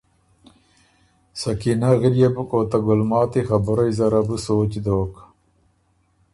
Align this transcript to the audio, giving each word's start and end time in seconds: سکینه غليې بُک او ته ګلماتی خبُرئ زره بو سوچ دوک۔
سکینه 1.41 1.89
غليې 2.01 2.29
بُک 2.35 2.49
او 2.57 2.61
ته 2.71 2.77
ګلماتی 2.85 3.41
خبُرئ 3.49 3.91
زره 3.99 4.21
بو 4.27 4.35
سوچ 4.45 4.71
دوک۔ 4.85 5.13